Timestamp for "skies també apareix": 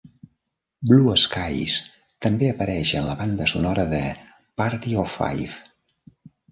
1.23-2.95